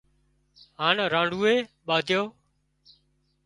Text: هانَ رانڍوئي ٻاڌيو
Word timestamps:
هانَ 0.79 0.97
رانڍوئي 1.13 1.57
ٻاڌيو 1.87 2.21